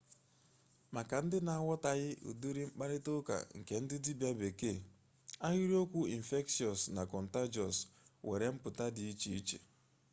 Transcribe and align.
maka 0.95 1.15
ndị 1.25 1.37
na-aghọtaghị 1.45 2.09
ụdịrị 2.29 2.63
mkparịta 2.67 3.09
ụka 3.19 3.35
nke 3.59 3.75
ndị 3.81 3.95
dibia 4.03 4.31
bekee 4.39 4.83
ahịrịokwu 5.45 5.99
okwu 6.03 6.11
infectious 6.17 6.79
na 6.95 7.03
contagious 7.13 7.77
nwere 8.23 8.47
mpụta 8.55 8.85
dị 8.95 9.03
iche 9.11 9.29
iche 9.39 9.57